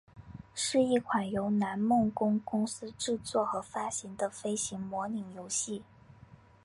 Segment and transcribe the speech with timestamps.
[0.55, 5.83] 是一款由南梦宫公司制作和发行的飞行模拟游戏。